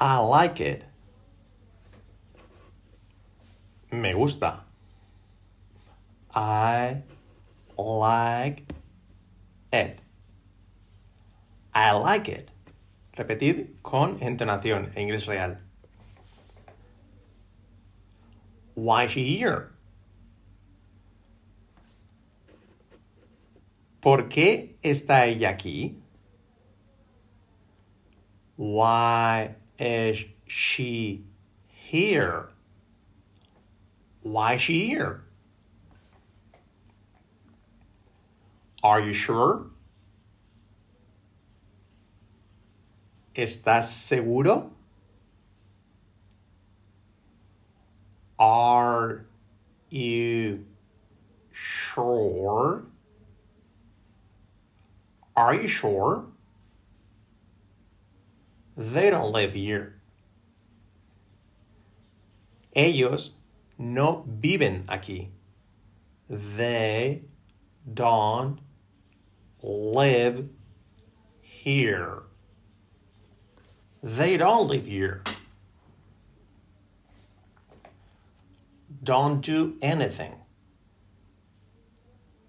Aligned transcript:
I 0.00 0.16
like 0.16 0.60
it. 0.60 0.84
Me 3.92 4.14
gusta. 4.14 4.60
I 6.34 7.02
like 7.76 8.64
it. 9.72 10.00
I 11.74 11.92
like 11.92 12.28
it. 12.28 12.50
Repetid 13.14 13.82
con 13.82 14.18
entonación 14.22 14.90
en 14.94 15.08
inglés 15.08 15.26
real. 15.26 15.58
Why 18.74 19.04
is 19.04 19.12
she 19.12 19.24
here? 19.24 19.72
¿Por 24.00 24.28
qué 24.30 24.76
está 24.82 25.26
ella 25.26 25.50
aquí? 25.50 25.98
Why 28.56 29.56
is 29.80 30.24
she 30.46 31.24
here? 31.68 32.50
Why 34.22 34.54
is 34.54 34.60
she 34.60 34.86
here? 34.86 35.22
Are 38.82 39.00
you 39.00 39.14
sure? 39.14 39.66
¿Estás 43.34 43.84
seguro? 43.84 44.70
Are 48.38 49.24
you 49.88 50.66
sure? 51.52 52.84
Are 55.36 55.54
you 55.54 55.68
sure? 55.68 56.24
They 58.80 59.10
don't 59.10 59.30
live 59.30 59.52
here. 59.52 60.00
Ellos 62.74 63.32
no 63.76 64.24
viven 64.26 64.86
aquí. 64.86 65.28
They 66.30 67.20
don't 67.92 68.58
live 69.62 70.48
here. 71.42 72.22
They 74.02 74.38
don't 74.38 74.66
live 74.66 74.86
here. 74.86 75.24
Don't 79.02 79.42
do 79.42 79.76
anything. 79.82 80.36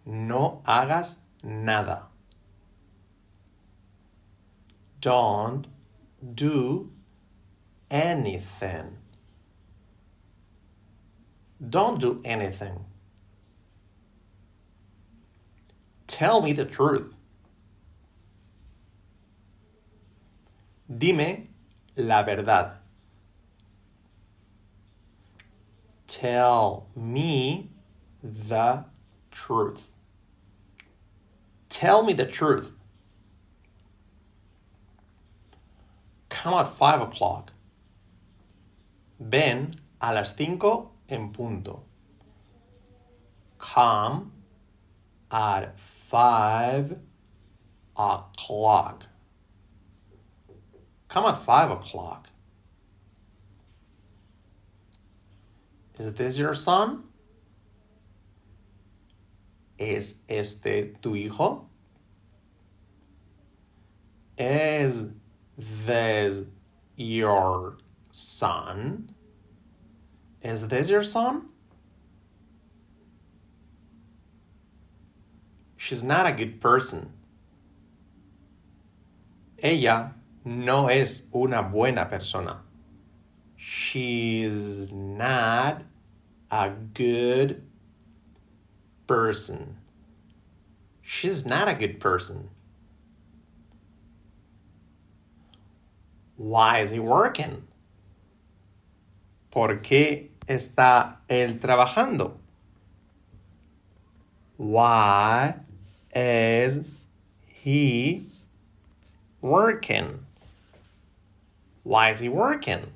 No 0.05 0.61
hagas 0.65 1.17
nada. 1.43 2.03
Don't 5.01 5.67
do 6.21 6.91
anything. 7.89 8.97
Don't 11.69 11.99
do 11.99 12.21
anything. 12.23 12.85
Tell 16.07 16.41
me 16.41 16.53
the 16.53 16.65
truth. 16.65 17.13
Dime 20.97 21.47
la 21.95 22.23
verdad. 22.23 22.73
Tell 26.07 26.87
me 26.95 27.71
the 28.21 28.85
truth. 29.31 29.89
Tell 31.69 32.03
me 32.03 32.13
the 32.13 32.25
truth. 32.25 32.73
Come 36.41 36.55
at 36.55 36.69
five 36.69 37.01
o'clock. 37.01 37.51
Ven 39.19 39.75
a 40.01 40.11
las 40.11 40.35
cinco 40.35 40.89
en 41.07 41.31
punto. 41.31 41.83
Come 43.59 44.31
at 45.29 45.79
five 45.79 46.97
o'clock. 47.95 49.05
Come 51.09 51.25
at 51.25 51.39
five 51.39 51.69
o'clock. 51.69 52.27
Is 55.99 56.11
this 56.15 56.39
your 56.39 56.55
son? 56.55 57.03
¿Es 59.77 60.15
este 60.27 60.99
tu 61.03 61.11
hijo? 61.11 61.65
Is 64.39 65.09
this 65.57 66.43
your 66.95 67.77
son? 68.11 69.09
Is 70.41 70.67
this 70.67 70.89
your 70.89 71.03
son? 71.03 71.47
She's 75.77 76.03
not 76.03 76.27
a 76.27 76.31
good 76.31 76.61
person. 76.61 77.11
Ella 79.61 80.13
no 80.45 80.87
es 80.87 81.23
una 81.33 81.63
buena 81.63 82.05
persona. 82.05 82.61
She's 83.57 84.91
not 84.91 85.81
a 86.49 86.69
good 86.69 87.63
person. 89.07 89.77
She's 91.01 91.45
not 91.45 91.67
a 91.67 91.73
good 91.73 91.99
person. 91.99 92.50
Why 96.41 96.79
is 96.79 96.89
he 96.89 96.97
working? 96.97 97.67
¿Por 99.51 99.79
qué 99.81 100.31
está 100.47 101.17
él 101.29 101.59
trabajando? 101.59 102.39
Why 104.57 105.53
is 106.15 106.81
he 107.45 108.25
working? 109.39 110.25
Why 111.83 112.09
is 112.09 112.19
he 112.21 112.29
working? 112.29 112.87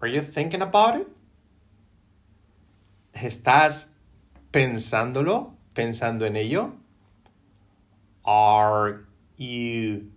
Are 0.00 0.06
you 0.06 0.20
thinking 0.20 0.62
about 0.62 1.00
it? 1.00 1.08
¿Estás 3.12 3.88
pensándolo? 4.52 5.54
¿Pensando 5.74 6.22
en 6.22 6.36
ello? 6.36 6.74
Are 8.24 9.04
you 9.36 10.12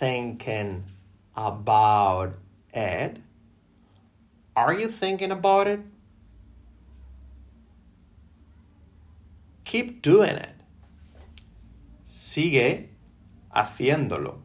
thinking 0.00 0.84
about 1.36 2.32
it? 2.72 3.18
Are 4.56 4.72
you 4.72 4.88
thinking 4.88 5.30
about 5.30 5.68
it? 5.68 5.80
Keep 9.64 10.00
doing 10.00 10.36
it. 10.36 10.54
Sigue 12.02 12.88
haciéndolo. 13.54 14.38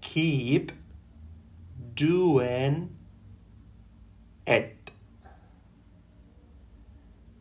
Keep 0.00 0.70
doing 1.94 2.96
it. 4.46 4.92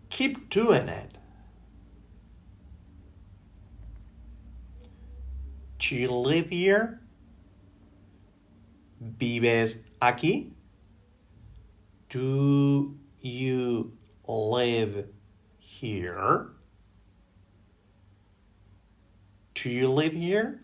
Keep 0.09 0.49
doing 0.49 0.87
it. 0.87 1.17
You 5.91 6.09
live 6.09 6.49
here? 6.49 6.99
¿Vives 8.99 9.83
aquí? 10.01 10.51
Do 12.09 12.95
you 13.21 13.91
live 14.27 15.05
here? 15.59 16.49
Do 19.53 19.69
you 19.69 19.91
live 19.91 20.13
here? 20.13 20.61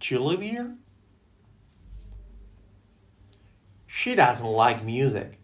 Do 0.00 0.14
you 0.14 0.20
live 0.20 0.40
here? 0.40 0.74
She 3.86 4.14
doesn't 4.14 4.46
like 4.46 4.84
music. 4.84 5.38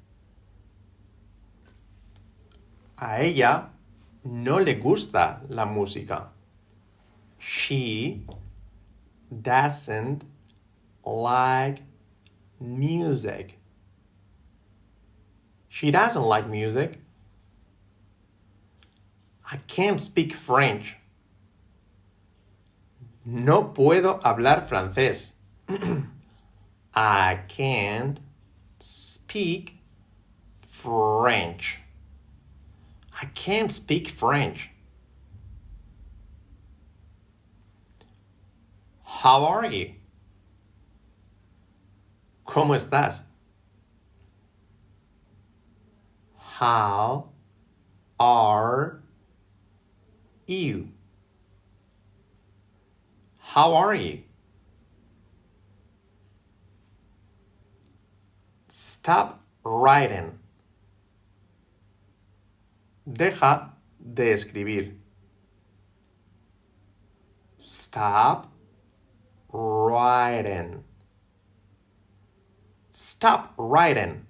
A 2.99 3.21
ella 3.21 3.71
no 4.25 4.59
le 4.59 4.75
gusta 4.75 5.43
la 5.49 5.65
música. 5.65 6.29
She 7.38 8.25
doesn't 9.43 10.25
like 11.05 11.83
music. 12.61 13.59
She 15.69 15.91
doesn't 15.91 16.23
like 16.23 16.49
music. 16.49 16.99
I 19.51 19.57
can't 19.67 20.01
speak 20.01 20.33
French. 20.35 20.97
No 23.25 23.73
puedo 23.75 24.21
hablar 24.23 24.67
francés. 24.69 25.33
I 26.95 27.41
can't 27.49 28.21
speak 28.79 29.79
French. 30.61 31.81
I 33.21 33.27
can't 33.27 33.73
speak 33.73 34.09
French. 34.09 34.71
How 39.25 39.47
are 39.47 39.65
you? 39.65 39.94
¿Cómo 42.44 42.75
estás? 42.75 43.23
How 46.37 47.31
are 48.21 49.00
you? 50.47 50.91
How 53.38 53.75
are 53.75 53.94
you? 53.94 54.25
Stop 58.69 59.41
writing. 59.65 60.38
Deja 63.11 63.71
de 63.99 64.32
escribir. 64.35 64.99
Stop 67.56 68.54
writing. 69.55 70.83
Stop 72.91 73.55
writing. 73.56 74.27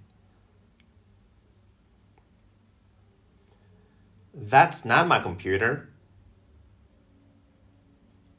That's 4.35 4.85
not 4.85 5.09
my 5.09 5.21
computer. 5.21 5.89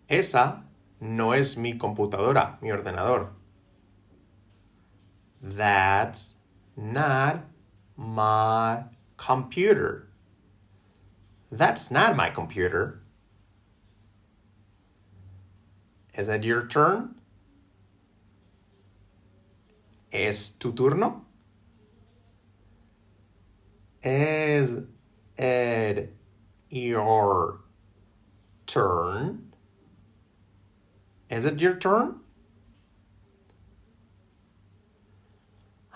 Esa 0.08 0.64
no 1.02 1.32
es 1.32 1.58
mi 1.58 1.74
computadora, 1.74 2.62
mi 2.62 2.70
ordenador. 2.70 3.30
That's 5.42 6.36
not 6.78 7.46
my 7.98 8.84
computer. 9.18 10.08
That's 11.52 11.90
not 11.90 12.16
my 12.16 12.30
computer. 12.30 13.02
Is 16.18 16.30
it 16.30 16.44
your 16.44 16.68
turn? 16.68 17.16
¿Es 20.12 20.52
tu 20.52 20.72
turno? 20.72 21.22
Is 24.02 24.84
it 25.38 26.14
your 26.70 27.60
turn? 28.66 29.54
Is 31.30 31.46
it 31.46 31.60
your 31.60 31.76
turn? 31.76 32.22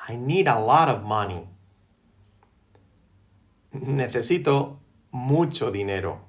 I 0.08 0.16
need 0.16 0.48
a 0.48 0.60
lot 0.60 0.90
of 0.90 1.04
money. 1.04 1.48
Necesito 3.74 4.80
mucho 5.14 5.72
dinero. 5.72 6.26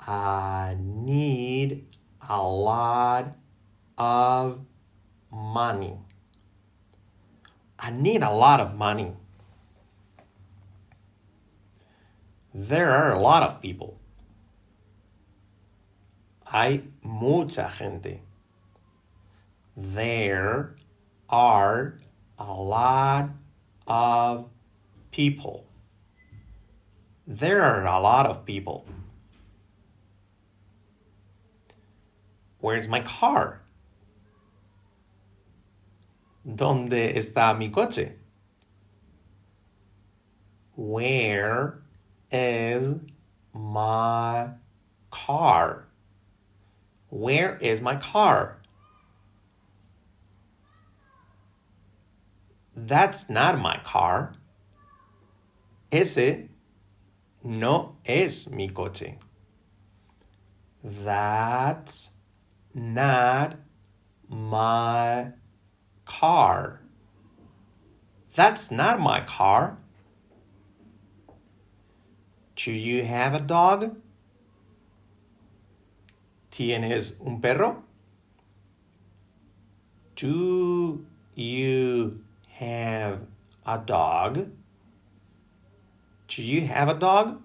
I 0.00 0.76
need 0.78 1.86
a 2.28 2.42
lot 2.42 3.36
of 3.98 4.60
money. 5.30 5.98
I 7.78 7.90
need 7.90 8.22
a 8.22 8.30
lot 8.30 8.60
of 8.60 8.74
money. 8.74 9.12
There 12.54 12.90
are 12.90 13.12
a 13.12 13.18
lot 13.18 13.42
of 13.42 13.60
people. 13.60 13.98
Hay 16.50 16.84
mucha 17.02 17.68
gente. 17.78 18.20
There 19.76 20.74
are 21.28 21.98
a 22.38 22.52
lot 22.52 23.30
of 23.86 24.48
people. 25.10 25.66
There 27.26 27.62
are 27.62 27.84
a 27.84 27.98
lot 27.98 28.26
of 28.26 28.46
people. 28.46 28.86
Where's 32.64 32.88
my 32.88 33.00
car? 33.00 33.60
¿Dónde 36.48 37.14
está 37.14 37.54
mi 37.58 37.68
coche? 37.68 38.12
Where 40.74 41.82
is 42.30 42.94
my 43.52 44.48
car? 45.10 45.88
Where 47.10 47.58
is 47.60 47.82
my 47.82 47.96
car? 47.96 48.56
That's 52.74 53.28
not 53.28 53.58
my 53.58 53.76
car. 53.84 54.32
Ese 55.92 56.48
no 57.42 57.96
es 58.06 58.48
mi 58.48 58.70
coche. 58.70 59.18
That's 60.82 62.13
not 62.74 63.56
my 64.28 65.32
car. 66.04 66.80
That's 68.34 68.70
not 68.70 68.98
my 68.98 69.20
car. 69.20 69.78
Do 72.56 72.72
you 72.72 73.04
have 73.04 73.34
a 73.34 73.40
dog? 73.40 73.96
¿Tienes 76.50 77.14
un 77.24 77.40
perro? 77.40 77.84
Do 80.16 81.04
you 81.34 82.20
have 82.48 83.20
a 83.66 83.78
dog? 83.78 84.50
Do 86.28 86.42
you 86.42 86.66
have 86.66 86.88
a 86.88 86.94
dog? 86.94 87.43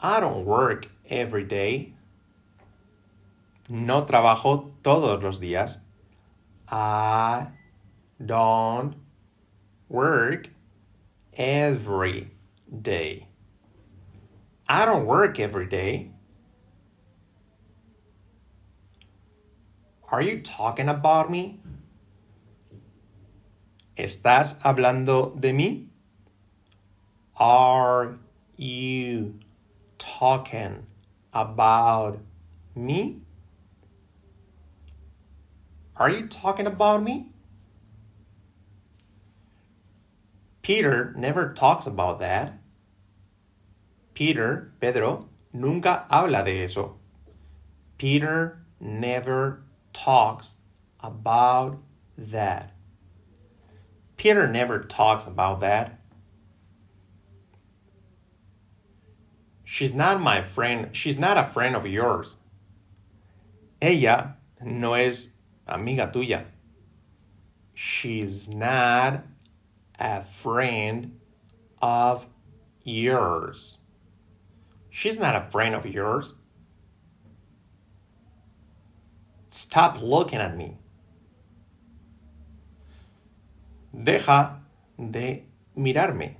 I 0.00 0.20
don't 0.20 0.44
work 0.44 0.86
every 1.08 1.44
day. 1.44 1.94
No 3.68 4.06
trabajo 4.06 4.70
todos 4.82 5.22
los 5.22 5.40
días. 5.40 5.78
I 6.70 7.48
don't 8.24 8.94
work 9.88 10.48
every 11.36 12.30
day. 12.82 13.26
I 14.68 14.84
don't 14.84 15.06
work 15.06 15.40
every 15.40 15.66
day. 15.66 16.12
Are 20.10 20.22
you 20.22 20.40
talking 20.42 20.88
about 20.88 21.30
me? 21.30 21.60
¿Estás 23.96 24.60
hablando 24.62 25.38
de 25.38 25.52
mí? 25.52 25.88
Are 27.36 28.18
you 28.56 29.34
talking 29.98 30.86
about 31.32 32.18
me? 32.74 33.20
Are 35.96 36.10
you 36.10 36.28
talking 36.28 36.66
about 36.66 37.02
me? 37.02 37.32
Peter 40.62 41.12
never 41.16 41.52
talks 41.54 41.86
about 41.86 42.20
that. 42.20 42.58
Peter, 44.14 44.72
Pedro, 44.80 45.28
nunca 45.52 46.04
habla 46.10 46.44
de 46.44 46.62
eso. 46.62 46.96
Peter 47.96 48.60
never 48.80 49.62
talks 49.92 50.54
about 51.00 51.78
that. 52.16 52.72
Peter 54.16 54.46
never 54.46 54.80
talks 54.80 55.26
about 55.26 55.60
that. 55.60 55.97
She's 59.70 59.92
not 59.92 60.18
my 60.22 60.40
friend. 60.40 60.96
She's 60.96 61.18
not 61.18 61.36
a 61.36 61.44
friend 61.44 61.76
of 61.76 61.86
yours. 61.86 62.38
Ella 63.82 64.36
no 64.62 64.94
es 64.94 65.34
amiga 65.66 66.10
tuya. 66.10 66.46
She's 67.74 68.48
not 68.48 69.26
a 70.00 70.24
friend 70.24 71.20
of 71.82 72.26
yours. 72.82 73.76
She's 74.88 75.18
not 75.18 75.36
a 75.36 75.42
friend 75.50 75.74
of 75.74 75.84
yours. 75.84 76.32
Stop 79.48 80.00
looking 80.00 80.40
at 80.40 80.56
me. 80.56 80.78
Deja 83.92 84.60
de 84.98 85.44
mirarme. 85.76 86.36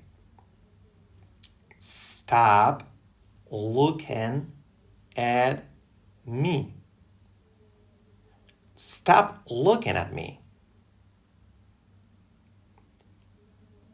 Stop 1.79 2.85
looking 3.51 4.53
at 5.17 5.65
me. 6.27 6.75
Stop 8.75 9.43
looking 9.51 9.97
at 9.97 10.13
me. 10.13 10.41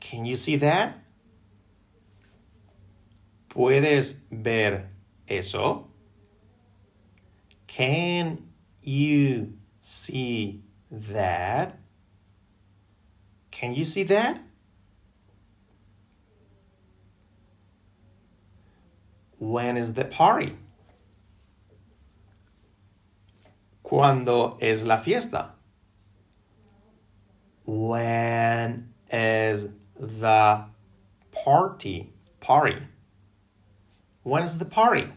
Can 0.00 0.24
you 0.24 0.36
see 0.36 0.56
that? 0.56 0.98
¿Puedes 3.48 4.20
ver 4.30 4.90
eso? 5.28 5.88
Can 7.66 8.38
you 8.82 9.54
see 9.80 10.62
that? 10.90 11.78
Can 13.50 13.74
you 13.74 13.84
see 13.84 14.02
that? 14.04 14.40
When 19.44 19.76
is 19.76 19.92
the 19.92 20.06
party? 20.06 20.56
¿Cuándo 23.84 24.56
es 24.58 24.84
la 24.84 24.96
fiesta? 24.96 25.50
When 27.66 28.94
is 29.12 29.68
the 30.00 30.64
party? 31.30 32.14
Party. 32.40 32.78
When's 34.22 34.56
the 34.56 34.64
party? 34.64 35.08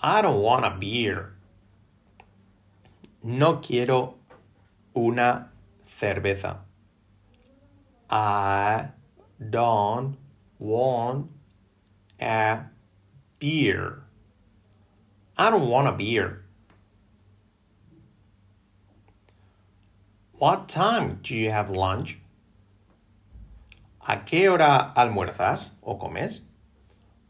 I 0.00 0.22
don't 0.22 0.40
want 0.40 0.64
a 0.64 0.70
beer. 0.70 1.32
No 3.24 3.56
quiero 3.56 4.14
una 4.94 5.50
cerveza. 5.84 6.58
I 8.08 8.90
don't 9.38 10.16
want 10.58 11.30
a 12.20 12.60
beer. 13.38 14.02
I 15.36 15.50
don't 15.50 15.68
want 15.68 15.88
a 15.88 15.92
beer. 15.92 16.42
What 20.38 20.68
time 20.68 21.20
do 21.22 21.34
you 21.34 21.50
have 21.50 21.70
lunch? 21.70 22.18
¿A 24.08 24.24
qué 24.24 24.48
hora 24.48 24.92
almuerzas 24.96 25.70
o 25.82 25.96
comes? 25.96 26.42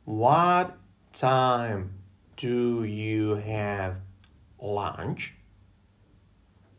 What 0.04 0.76
time 1.12 1.94
do 2.36 2.84
you 2.84 3.36
have 3.36 3.96
lunch? 4.60 5.34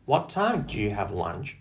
What 0.06 0.30
time 0.30 0.62
do 0.62 0.80
you 0.80 0.90
have 0.90 1.10
lunch? 1.10 1.57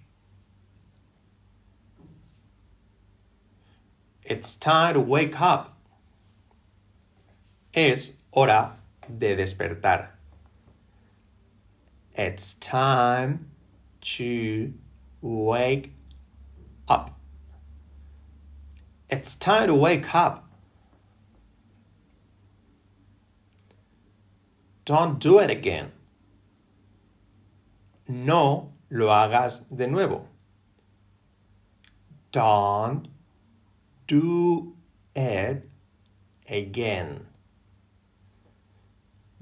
It's 4.30 4.58
time 4.58 4.96
to 4.96 5.00
wake 5.00 5.40
up. 5.40 5.78
Es 7.74 8.18
hora 8.34 8.74
de 9.08 9.38
despertar. 9.38 10.10
It's 12.14 12.56
time 12.56 13.50
to 14.02 14.74
wake 15.22 15.94
up. 16.90 17.18
It's 19.10 19.34
time 19.36 19.68
to 19.68 19.74
wake 19.74 20.14
up. 20.14 20.46
Don't 24.84 25.20
do 25.20 25.40
it 25.40 25.50
again. 25.50 25.94
No 28.10 28.74
lo 28.90 29.08
hagas 29.08 29.62
de 29.74 29.88
nuevo. 29.88 30.28
Don't 32.34 33.08
do 34.08 34.76
it 35.16 35.70
again. 36.50 37.28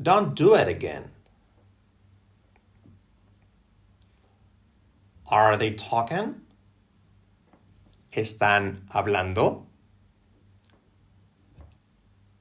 Don't 0.02 0.36
do 0.36 0.56
it 0.56 0.68
again. 0.68 1.12
Are 5.28 5.56
they 5.58 5.72
talking? 5.72 6.42
¿Están 8.12 8.88
hablando? 8.90 9.66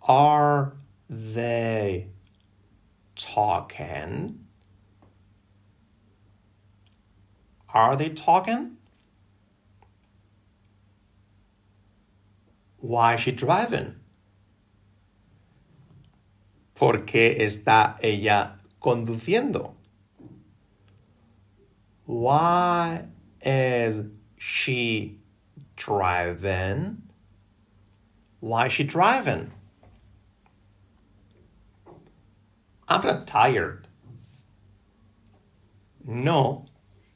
Are 0.03 0.75
they 1.09 2.09
talking? 3.17 4.47
Are 7.73 7.97
they 7.97 8.11
talking? 8.11 8.74
Why 12.85 13.15
is 13.15 13.21
she 13.21 13.33
driving? 13.33 13.95
¿Por 16.75 17.07
qué 17.07 17.41
está 17.41 17.97
ella 18.03 18.59
conduciendo? 18.79 19.73
Why 22.05 23.07
is 23.41 24.03
she 24.37 25.19
driving? 25.77 27.01
Why 28.41 28.67
is 28.67 28.73
she 28.75 28.85
driving? 28.85 29.51
I'm 32.87 33.03
not 33.03 33.27
tired. 33.27 33.89
No 36.05 36.67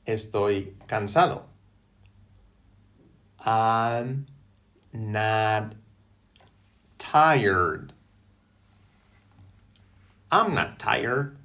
estoy 0.07 0.73
cansado. 0.87 1.43
I'm 3.45 4.25
not 4.93 5.75
tired. 6.99 7.93
I'm 10.31 10.55
not 10.55 10.79
tired. 10.79 11.37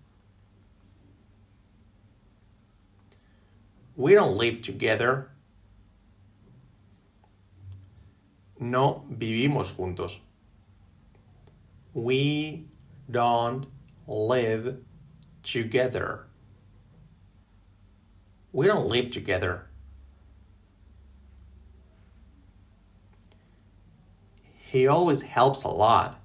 We 3.95 4.13
don't 4.15 4.37
live 4.37 4.61
together. 4.61 5.29
No 8.59 9.05
vivimos 9.11 9.73
juntos. 9.75 10.19
We 11.93 12.65
don't 13.09 13.67
live 14.07 14.77
together. 15.43 16.25
We 18.51 18.67
don't 18.67 18.87
live 18.87 19.11
together. 19.11 19.67
He 24.73 24.87
always 24.87 25.21
helps 25.21 25.61
a 25.61 25.67
lot. 25.67 26.19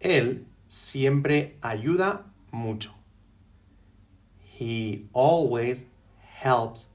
Él 0.00 0.44
siempre 0.68 1.56
ayuda 1.60 2.22
mucho. 2.52 2.92
He 4.38 5.08
always 5.12 5.86
helps 6.20 6.90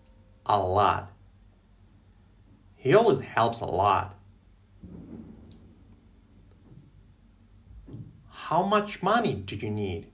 a 0.46 0.58
lot. 0.58 1.12
He 2.78 2.96
always 2.96 3.20
helps 3.20 3.60
a 3.60 3.66
lot. 3.66 4.16
How 8.30 8.64
much 8.64 9.04
money 9.04 9.34
do 9.34 9.58
you 9.58 9.70
need? 9.70 10.08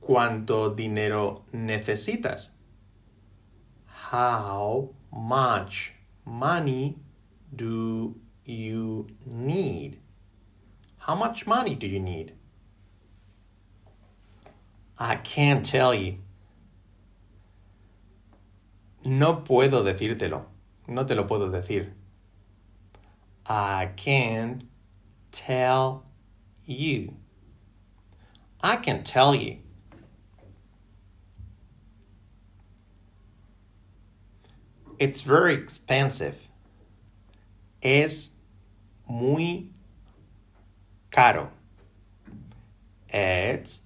¿Cuánto 0.00 0.74
dinero 0.74 1.44
necesitas? 1.52 2.48
How 3.84 4.94
much 5.12 5.92
money 6.24 6.98
do 7.54 8.16
you 8.44 9.08
need? 9.26 10.00
How 10.98 11.14
much 11.14 11.46
money 11.46 11.74
do 11.74 11.86
you 11.86 12.00
need? 12.00 12.32
I 14.98 15.16
can't 15.16 15.64
tell 15.64 15.94
you. 15.94 16.18
No 19.04 19.42
puedo 19.44 19.82
decírtelo. 19.82 20.44
No 20.86 21.04
te 21.04 21.14
lo 21.14 21.26
puedo 21.26 21.50
decir. 21.50 21.92
I 23.46 23.90
can't 23.96 24.64
tell 25.32 26.04
you. 26.64 27.16
I 28.62 28.76
can't 28.76 29.04
tell 29.04 29.34
you. 29.34 29.58
It's 35.02 35.22
very 35.22 35.54
expensive. 35.54 36.46
Es 37.82 38.30
muy 39.08 39.72
caro. 41.10 41.50
It's 43.08 43.80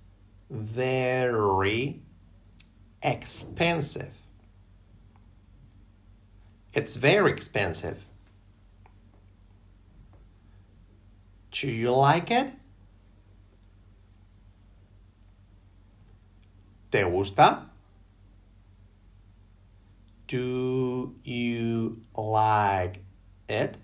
very 0.51 2.03
expensive. 3.03 4.13
It's 6.75 6.97
very 6.97 7.33
expensive. 7.33 8.05
Do 11.51 11.69
you 11.69 11.95
like 11.95 12.31
it? 12.31 12.53
¿Te 16.91 17.05
gusta? 17.05 17.71
Do 20.27 21.15
you 21.23 22.01
like 22.17 23.03
it? 23.49 23.77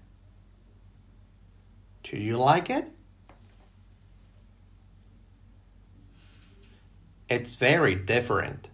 Do 2.02 2.16
you 2.16 2.36
like 2.36 2.68
it? 2.68 2.88
It's 7.28 7.54
very 7.54 7.94
different. 7.94 8.70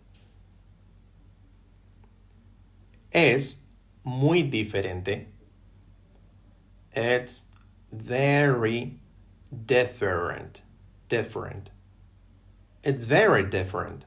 Es 3.12 3.56
muy 4.04 4.42
diferente. 4.42 5.26
It's 6.92 7.44
very 7.92 8.98
different. 9.66 10.62
Different. 11.08 11.70
It's 12.82 13.04
very 13.04 13.44
different. 13.44 14.04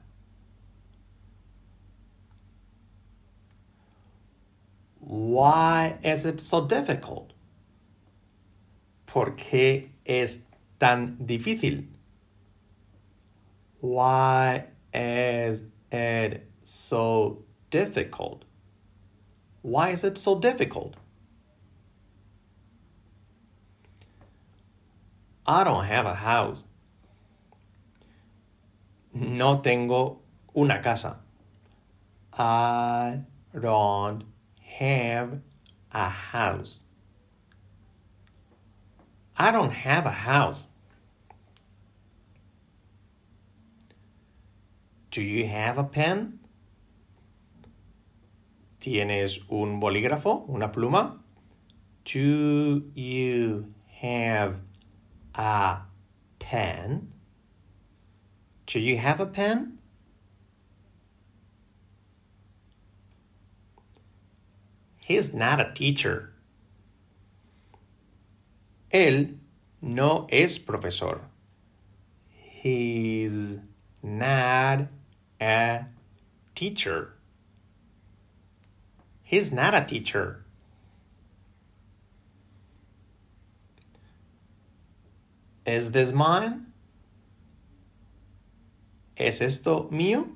Why 5.32 5.98
is 6.04 6.26
it 6.26 6.42
so 6.42 6.60
difficult? 6.68 7.32
¿Por 9.06 9.38
qué 9.38 9.92
es 10.06 10.44
tan 10.78 11.20
difícil? 11.26 11.88
Why 13.80 14.66
is 14.94 15.64
it 15.90 16.46
so 16.64 17.46
difficult? 17.70 18.44
Why 19.62 19.92
is 19.92 20.04
it 20.04 20.18
so 20.18 20.38
difficult? 20.38 20.98
I 25.48 25.64
don't 25.64 25.86
have 25.86 26.06
a 26.06 26.16
house. 26.16 26.66
No 29.14 29.62
tengo 29.62 30.20
una 30.54 30.82
casa. 30.82 31.20
I 32.34 33.22
don't 33.58 34.31
have 34.80 35.40
a 35.92 36.10
house. 36.10 36.82
I 39.38 39.52
don't 39.52 39.74
have 39.74 40.06
a 40.06 40.12
house. 40.12 40.68
Do 45.12 45.22
you 45.22 45.46
have 45.48 45.78
a 45.78 45.84
pen? 45.84 46.40
¿Tienes 48.80 49.42
un 49.50 49.80
bolígrafo, 49.80 50.46
una 50.48 50.72
pluma? 50.72 51.20
Do 52.06 52.84
you 52.96 53.74
have 54.02 54.62
a 55.36 55.82
pen? 56.40 57.12
Do 58.66 58.80
you 58.80 58.98
have 58.98 59.20
a 59.20 59.26
pen? 59.26 59.81
He's 65.04 65.34
not 65.34 65.60
a 65.60 65.72
teacher. 65.74 66.32
Él 68.94 69.38
no 69.82 70.28
es 70.30 70.58
profesor. 70.58 71.22
He's 72.30 73.60
not 74.04 74.88
a 75.40 75.86
teacher. 76.56 77.14
He's 79.24 79.52
not 79.52 79.74
a 79.74 79.82
teacher. 79.86 80.44
Is 85.66 85.92
this 85.92 86.12
mine? 86.12 86.68
¿Es 89.18 89.42
esto 89.42 89.90
mío? 89.92 90.28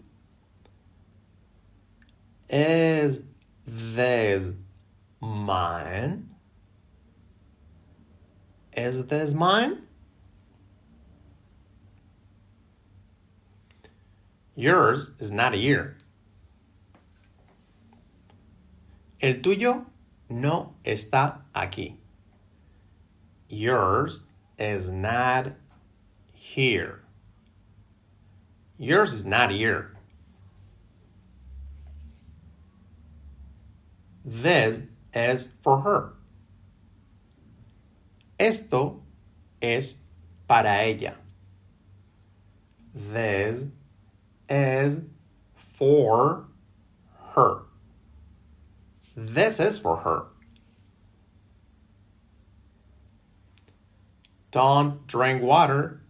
Is 2.50 3.22
this 3.66 4.54
mine? 5.22 6.30
Is 8.74 9.06
this 9.08 9.34
mine? 9.34 9.84
Yours 14.56 15.12
is 15.20 15.32
not 15.32 15.54
here. 15.54 15.98
El 19.22 19.36
tuyo 19.36 19.86
no 20.30 20.76
está 20.86 21.40
aquí. 21.54 21.96
Yours 23.50 24.22
is 24.58 24.92
not 24.92 25.54
here. 26.34 27.02
Yours 28.78 29.14
is 29.14 29.26
not 29.26 29.52
here. 29.52 29.95
This 34.26 34.82
is 35.14 35.50
for 35.62 35.82
her. 35.82 36.14
Esto 38.40 39.04
es 39.62 39.98
para 40.48 40.84
ella. 40.84 41.14
This 42.96 43.68
is 44.50 45.02
for 45.56 46.48
her. 47.36 47.62
This 49.16 49.60
is 49.60 49.78
for 49.78 49.98
her. 49.98 50.26
Don't 54.50 55.06
drink 55.06 55.44
water. 55.44 56.02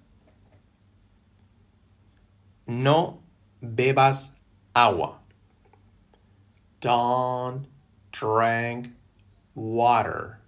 No 2.65 3.19
bebas 3.61 4.29
agua. 4.73 5.17
Don't 6.79 7.65
drink 8.19 8.91
water. 9.55 10.39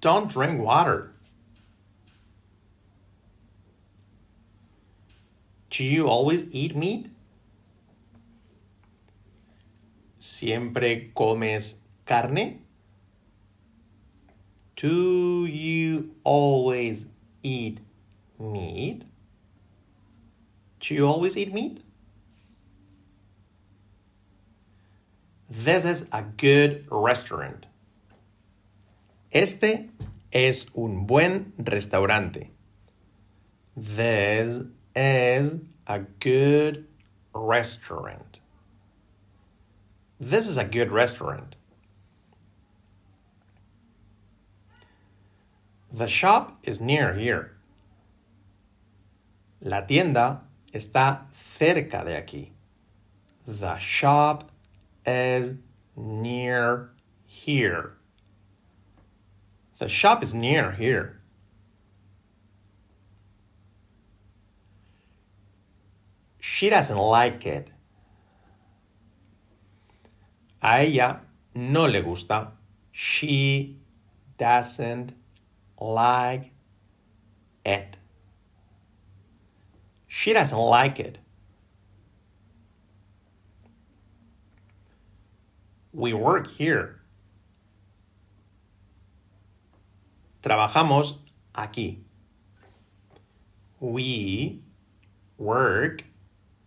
Don't 0.00 0.30
drink 0.30 0.60
water. 0.62 1.12
Do 5.70 5.84
you 5.84 6.06
always 6.08 6.46
eat 6.52 6.76
meat? 6.76 7.10
¿Siempre 10.18 11.10
comes 11.16 11.80
carne? 12.06 12.60
Do 14.76 15.46
you 15.46 16.14
always 16.22 17.06
eat 17.42 17.80
meat? 18.38 19.04
Do 20.80 20.94
you 20.94 21.06
always 21.06 21.36
eat 21.36 21.52
meat? 21.52 21.82
This 25.50 25.84
is 25.84 26.08
a 26.12 26.22
good 26.22 26.86
restaurant. 26.90 27.66
Este 29.32 29.90
es 30.32 30.70
un 30.76 31.06
buen 31.06 31.52
restaurante. 31.58 32.50
This 33.76 34.62
is 34.94 35.58
a 35.88 35.98
good 36.20 36.86
restaurant. 37.34 38.38
This 40.20 40.46
is 40.46 40.56
a 40.56 40.64
good 40.64 40.92
restaurant. 40.92 41.56
The 45.92 46.06
shop 46.06 46.58
is 46.62 46.80
near 46.80 47.14
here. 47.14 47.56
La 49.60 49.80
tienda 49.86 50.42
está 50.72 51.26
cerca 51.34 52.04
de 52.04 52.12
aquí. 52.14 52.50
The 53.46 53.78
shop 53.78 54.49
is 55.06 55.56
near 55.96 56.90
here. 57.24 57.94
The 59.78 59.88
shop 59.88 60.22
is 60.22 60.34
near 60.34 60.72
here. 60.72 61.20
She 66.38 66.68
doesn't 66.68 66.98
like 66.98 67.46
it. 67.46 67.70
A 70.62 70.84
ella 70.84 71.22
no 71.54 71.86
le 71.86 72.02
gusta. 72.02 72.52
She 72.92 73.78
doesn't 74.36 75.14
like 75.80 76.52
it. 77.64 77.96
She 80.06 80.34
doesn't 80.34 80.58
like 80.58 81.00
it. 81.00 81.18
We 85.92 86.12
work 86.12 86.46
here. 86.46 87.00
Trabajamos 90.42 91.18
aquí. 91.54 91.98
We 93.80 94.62
work 95.36 96.04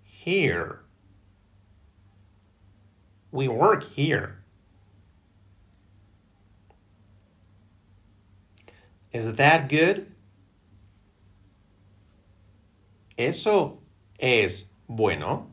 here. 0.03 0.81
We 3.31 3.47
work 3.47 3.83
here. 3.83 4.43
Is 9.11 9.33
that 9.35 9.69
good? 9.69 10.07
¿Eso 13.17 13.79
es 14.19 14.65
bueno? 14.89 15.51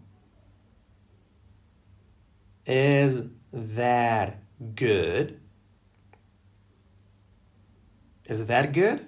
Is 2.67 3.23
that 3.53 4.39
good? 4.75 5.41
Is 8.27 8.47
that 8.47 8.73
good? 8.73 9.07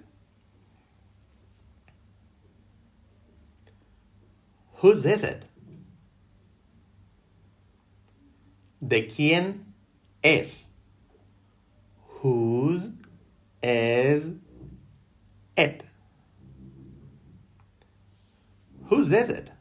Whose 4.76 5.06
is 5.06 5.22
it? 5.22 5.44
¿De 8.84 9.06
quién 9.06 9.60
es? 10.24 10.66
Whose 12.20 12.90
is 13.62 14.32
it? 15.56 15.84
Whose 18.86 19.12
is 19.12 19.30
it? 19.30 19.52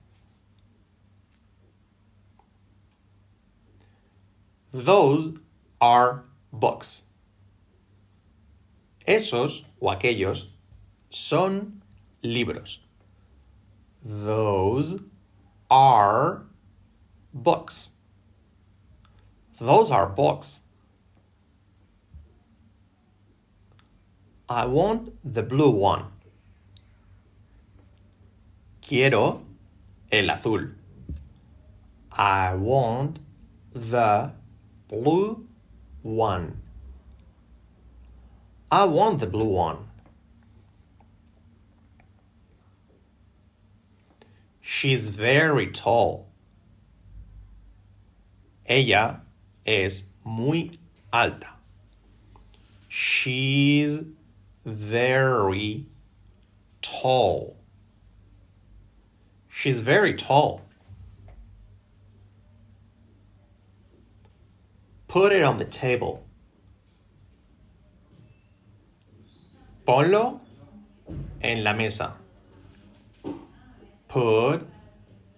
Those 4.74 5.34
are 5.82 6.24
books. 6.54 7.04
Esos 9.06 9.66
o 9.82 9.90
aquellos 9.90 10.46
son 11.10 11.82
libros. 12.24 12.80
Those 14.04 15.02
are 15.70 16.44
books. 17.34 17.92
Those 19.60 19.92
are 19.92 20.08
books. 20.08 20.62
I 24.50 24.66
want 24.66 25.14
the 25.24 25.44
blue 25.44 25.70
one. 25.70 26.06
Quiero 28.82 29.44
el 30.12 30.30
azul. 30.30 30.68
I 32.12 32.56
want 32.56 33.20
the 33.74 34.32
blue 34.92 35.48
one. 36.02 36.62
I 38.70 38.84
want 38.86 39.20
the 39.20 39.26
blue 39.26 39.46
one. 39.46 39.88
She's 44.60 45.10
very 45.12 45.72
tall. 45.72 46.28
Ella 48.68 49.22
es 49.66 50.04
muy 50.26 50.72
alta. 51.12 51.50
She's 52.90 54.04
very 54.66 55.86
tall. 56.82 57.56
She's 59.50 59.80
very 59.80 60.16
tall. 60.16 60.62
Put 65.12 65.34
it 65.34 65.44
on 65.44 65.58
the 65.58 65.66
table. 65.66 66.24
Ponlo 69.86 70.40
en 71.42 71.66
la 71.66 71.74
mesa. 71.74 72.14
Put 74.08 74.66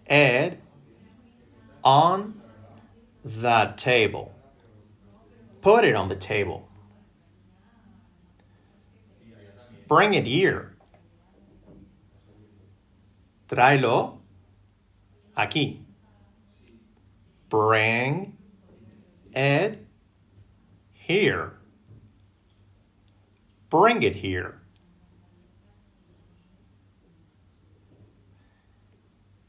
it 0.05 0.59
on 1.83 2.39
the 3.25 3.73
table. 3.75 4.31
Put 5.61 5.85
it 5.85 5.95
on 5.95 6.07
the 6.07 6.17
table. 6.17 6.69
Bring 9.87 10.13
it 10.13 10.27
here. 10.27 10.75
Tráelo 13.47 14.19
aquí. 15.35 15.79
Bring 17.49 18.32
it 19.33 19.85
here. 20.93 21.53
Bring 23.69 24.03
it 24.03 24.15
here. 24.15 24.59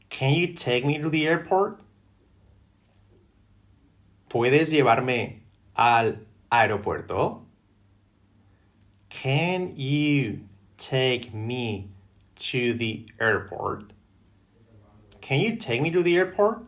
Can 0.09 0.33
you 0.33 0.53
take 0.53 0.85
me 0.85 0.97
to 0.97 1.09
the 1.09 1.27
airport? 1.27 1.81
¿Puedes 4.29 4.71
llevarme 4.71 5.41
al 5.75 6.19
aeropuerto? 6.51 7.41
Can 9.09 9.73
you 9.75 10.41
take 10.77 11.33
me 11.33 11.89
to 12.35 12.73
the 12.73 13.07
airport? 13.19 13.93
Can 15.21 15.39
you 15.39 15.55
take 15.57 15.81
me 15.81 15.91
to 15.91 16.03
the 16.03 16.15
airport? 16.15 16.63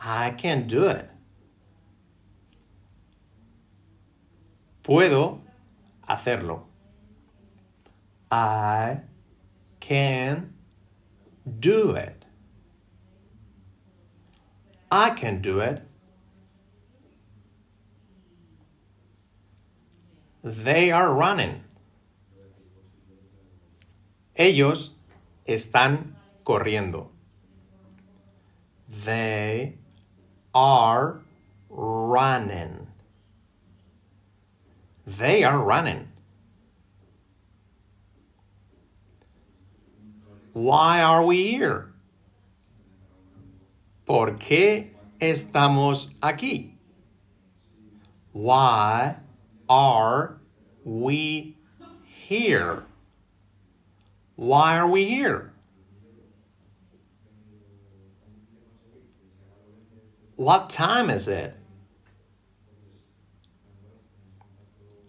I 0.00 0.30
can 0.30 0.66
do 0.66 0.86
it. 0.86 1.10
Puedo 4.82 5.40
hacerlo. 6.08 6.64
I 8.30 9.00
can 9.80 10.54
do 11.58 11.92
it. 11.92 12.24
I 14.90 15.10
can 15.10 15.42
do 15.42 15.60
it. 15.60 15.82
They 20.42 20.90
are 20.92 21.12
running. 21.12 21.64
Ellos 24.34 24.96
están 25.46 26.14
corriendo. 26.44 27.10
They 28.88 29.78
are 30.58 31.20
running. 31.68 32.88
They 35.06 35.44
are 35.44 35.62
running. 35.62 36.08
Why 40.52 41.00
are 41.00 41.24
we 41.24 41.46
here? 41.52 41.92
¿Por 44.04 44.38
qué 44.38 44.88
estamos 45.20 46.14
aquí? 46.20 46.72
Why 48.32 49.14
are 49.68 50.40
we 50.84 51.56
here? 52.04 52.82
Why 54.34 54.76
are 54.76 54.88
we 54.88 55.04
here? 55.04 55.52
What 60.38 60.70
time 60.70 61.10
is 61.10 61.26
it? 61.26 61.52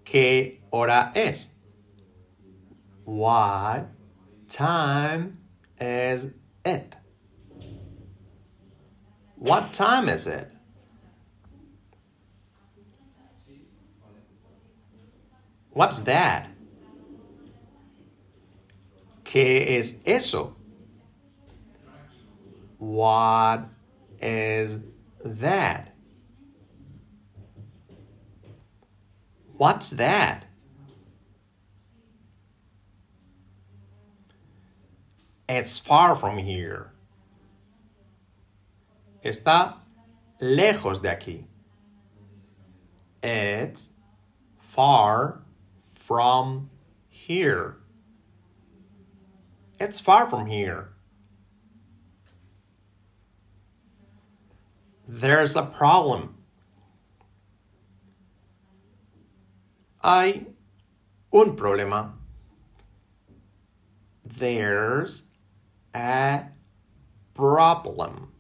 ¿Qué 0.04 0.58
hora 0.72 1.12
es? 1.14 1.50
What 3.06 3.90
time 4.48 5.38
is 5.80 6.34
it? 6.66 6.96
What 9.36 9.72
time 9.72 10.10
is 10.10 10.26
it? 10.26 10.50
What's 15.70 16.00
that? 16.00 16.50
¿Qué 19.24 19.78
es 19.78 20.00
eso? 20.08 20.56
What 22.80 23.70
is 24.20 24.80
that? 25.24 25.96
What's 29.58 29.90
that? 29.92 30.46
It's 35.48 35.80
far 35.80 36.16
from 36.16 36.38
here. 36.38 36.92
Está 39.24 39.76
lejos 40.40 41.02
de 41.02 41.10
aquí. 41.10 41.46
It's 43.22 43.92
far 44.60 45.42
from 45.94 46.70
here. 47.10 47.78
It's 49.80 50.00
far 50.00 50.28
from 50.28 50.46
here. 50.46 50.94
There's 55.12 55.56
a 55.56 55.64
problem. 55.64 56.36
Hay 60.04 60.46
un 61.34 61.56
problema. 61.56 62.12
There's 64.24 65.24
a 65.96 66.52
problem. 67.34 68.32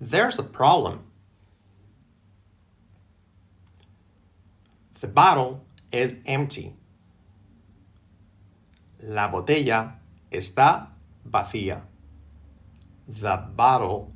There's 0.00 0.38
a 0.38 0.42
problem. 0.42 1.00
The 4.98 5.06
bottle 5.06 5.66
is 5.92 6.16
empty. 6.24 6.74
La 9.02 9.30
botella 9.30 9.96
está 10.32 10.86
vacía. 11.28 11.82
The 13.06 13.36
bottle 13.54 14.14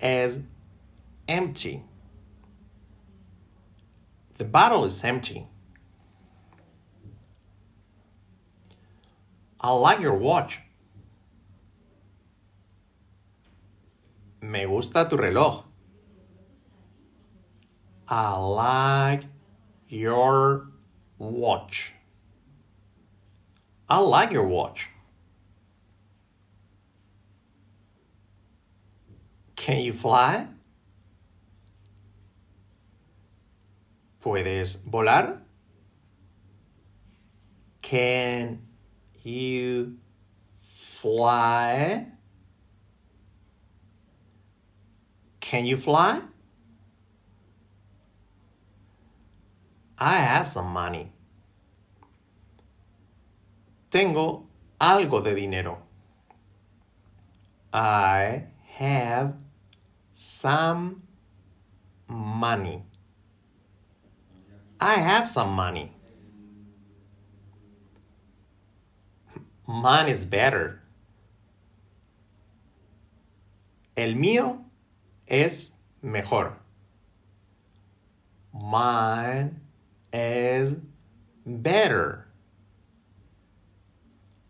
is 0.00 0.40
empty. 1.26 1.84
The 4.38 4.44
bottle 4.44 4.84
is 4.84 5.02
empty. 5.04 5.46
I 9.60 9.72
like 9.72 10.00
your 10.00 10.14
watch. 10.14 10.60
Me 14.40 14.64
gusta 14.66 15.06
tu 15.10 15.16
reloj. 15.16 15.64
I 18.08 18.36
like 18.36 19.24
your 19.88 20.68
watch. 21.18 21.92
I 23.88 23.98
like 23.98 24.30
your 24.30 24.46
watch. 24.46 24.88
Can 29.58 29.80
you 29.80 29.92
fly? 29.92 30.46
¿Puedes 34.20 34.78
volar? 34.86 35.42
Can 37.82 38.60
you 39.24 39.98
fly? 40.58 42.06
Can 45.40 45.66
you 45.66 45.76
fly? 45.76 46.22
I 49.98 50.18
have 50.18 50.46
some 50.46 50.72
money. 50.72 51.12
Tengo 53.90 54.46
algo 54.80 55.20
de 55.20 55.34
dinero. 55.34 55.82
I 57.72 58.44
have 58.78 59.47
some 60.20 61.00
money. 62.08 62.82
I 64.80 64.94
have 64.94 65.28
some 65.28 65.52
money. 65.52 65.92
Mine 69.68 70.08
is 70.08 70.24
better. 70.24 70.82
El 73.96 74.14
mío 74.14 74.64
es 75.28 75.70
mejor. 76.02 76.58
Mine 78.52 79.60
is 80.12 80.78
better. 81.46 82.26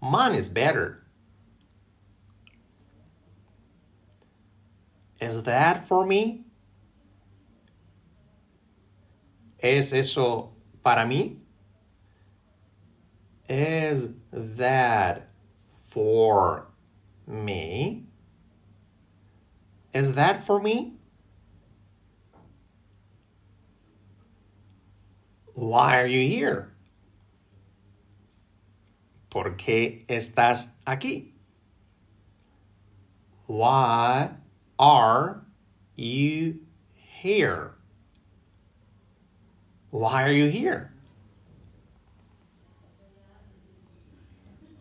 Mine 0.00 0.34
is 0.34 0.48
better. 0.48 0.97
Is 5.20 5.42
that 5.44 5.86
for 5.86 6.06
me? 6.06 6.44
¿Es 9.58 9.92
eso 9.92 10.52
para 10.84 11.04
mí? 11.04 11.38
Is 13.48 14.10
that 14.32 15.28
for 15.82 16.68
me? 17.26 18.04
Is 19.92 20.14
that 20.14 20.44
for 20.44 20.60
me? 20.60 20.94
Why 25.54 26.00
are 26.00 26.06
you 26.06 26.28
here? 26.28 26.72
¿Por 29.28 29.56
qué 29.56 30.04
estás 30.06 30.68
aquí? 30.86 31.32
Why 33.46 34.30
are 34.78 35.44
you 35.96 36.60
here? 36.94 37.74
Why 39.90 40.24
are 40.24 40.32
you 40.32 40.48
here? 40.48 40.92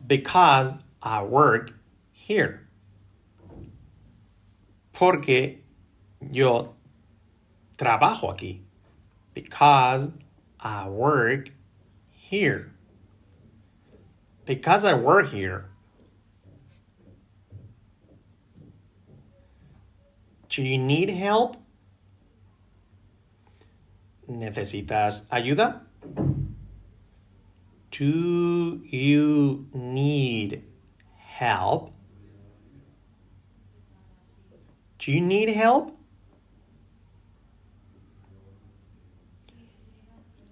Because 0.06 0.74
I 1.02 1.24
work 1.24 1.72
here. 2.12 2.68
Porque 4.94 5.58
yo 6.32 6.76
trabajo 7.78 8.34
aquí. 8.34 8.60
Because 9.34 10.12
I 10.60 10.90
work 10.90 11.52
here. 12.10 12.72
Because 14.46 14.84
I 14.84 14.94
work 14.94 15.30
here. 15.30 15.70
Do 20.58 20.64
you 20.64 20.80
need 20.80 21.12
help? 21.12 21.56
¿Necesitas 24.28 25.28
ayuda? 25.30 25.84
Do 27.92 28.82
you 28.90 29.68
need 29.72 30.64
help? 31.14 31.94
Do 34.98 35.12
you 35.12 35.22
need 35.22 35.50
help? 35.50 35.96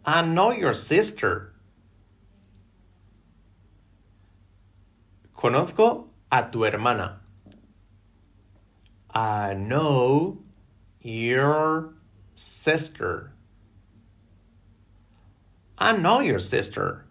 I 0.05 0.21
know 0.21 0.51
your 0.51 0.75
sister. 0.75 1.51
Conozco 5.35 6.09
a 6.31 6.51
tu 6.51 6.63
hermana. 6.63 7.24
I 9.15 9.53
know 9.53 10.39
your 10.99 11.93
sister. 12.33 13.31
I 15.77 15.95
know 15.95 16.19
your 16.19 16.39
sister. 16.39 17.05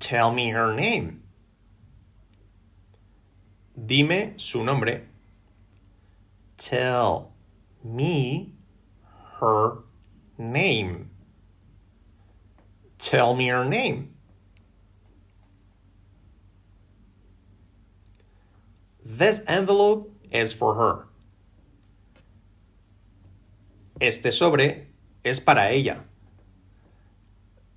Tell 0.00 0.32
me 0.32 0.50
her 0.50 0.74
name. 0.74 1.22
Dime 3.86 4.34
su 4.38 4.64
nombre. 4.64 5.02
Tell 6.58 7.32
me 7.84 8.54
her 9.38 9.78
name. 10.36 11.10
Tell 12.98 13.34
me 13.34 13.48
her 13.48 13.64
name. 13.64 14.11
This 19.04 19.42
envelope 19.46 20.12
is 20.30 20.52
for 20.52 20.74
her. 20.74 21.06
Este 24.00 24.32
sobre 24.32 24.86
es 25.24 25.40
para 25.40 25.70
ella. 25.70 26.04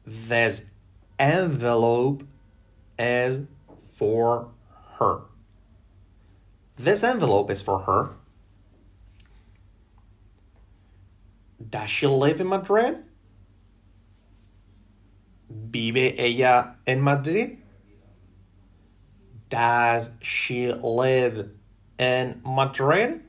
This 0.06 0.70
envelope 1.18 2.24
is 3.00 3.44
for 3.96 4.50
her. 5.00 5.22
This 6.78 7.04
envelope 7.04 7.50
is 7.50 7.62
for 7.62 7.80
her. 7.80 8.10
Does 11.70 11.90
she 11.90 12.08
live 12.08 12.40
in 12.40 12.48
Madrid? 12.48 12.98
¿Vive 15.50 16.16
ella 16.18 16.76
en 16.86 17.02
Madrid? 17.02 17.65
Does 19.56 20.10
she 20.22 20.70
live 20.74 21.50
in 21.98 22.42
Madrid? 22.46 23.22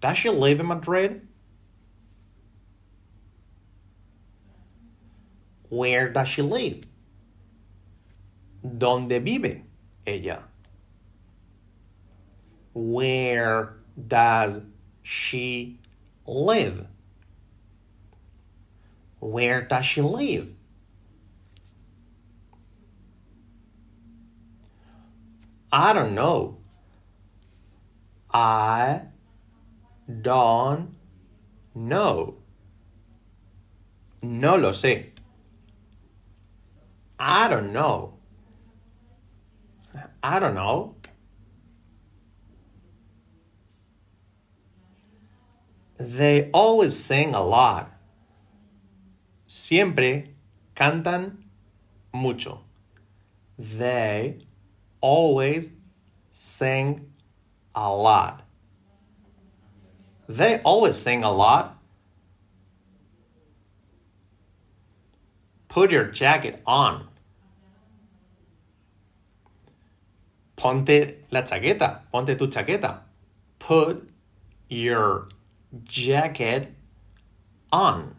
Does 0.00 0.18
she 0.18 0.28
live 0.28 0.60
in 0.60 0.68
Madrid? 0.68 1.26
Where 5.68 6.10
does 6.10 6.28
she 6.28 6.42
live? 6.42 6.84
¿Dónde 8.64 9.20
vive 9.20 9.62
ella? 10.06 10.44
Where 12.74 13.78
does 14.06 14.60
she 15.02 15.80
live? 16.24 16.86
Where 19.18 19.62
does 19.62 19.84
she 19.84 20.02
live? 20.02 20.54
I 25.72 25.94
don't 25.94 26.14
know. 26.14 26.58
I 28.30 29.00
don't 30.20 30.94
know. 31.74 32.34
No 34.20 34.56
lo 34.56 34.70
sé. 34.72 35.12
I 37.18 37.48
don't 37.48 37.72
know. 37.72 38.18
I 40.22 40.38
don't 40.38 40.54
know. 40.54 40.96
They 45.96 46.50
always 46.52 46.94
sing 46.94 47.34
a 47.34 47.42
lot. 47.42 47.90
Siempre 49.46 50.34
cantan 50.74 51.44
mucho. 52.12 52.60
They 53.58 54.38
always 55.02 55.70
sing 56.30 57.12
a 57.74 57.92
lot. 57.92 58.42
They 60.28 60.60
always 60.60 60.96
sing 60.96 61.24
a 61.24 61.30
lot. 61.30 61.76
Put 65.68 65.90
your 65.90 66.04
jacket 66.04 66.62
on. 66.66 67.08
Ponte 70.56 71.16
la 71.30 71.42
chaqueta. 71.42 72.00
Ponte 72.10 72.38
tu 72.38 72.46
chaqueta. 72.46 73.00
Put 73.58 74.08
your 74.68 75.28
jacket 75.84 76.72
on. 77.72 78.14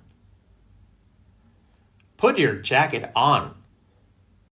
Put 2.18 2.38
your 2.38 2.56
jacket 2.56 3.12
on. 3.16 3.56